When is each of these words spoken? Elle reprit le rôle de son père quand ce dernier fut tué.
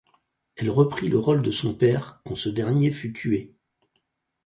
Elle 0.55 0.71
reprit 0.71 1.09
le 1.09 1.19
rôle 1.19 1.43
de 1.43 1.51
son 1.51 1.75
père 1.75 2.21
quand 2.25 2.33
ce 2.33 2.49
dernier 2.49 2.89
fut 2.89 3.13
tué. 3.13 3.53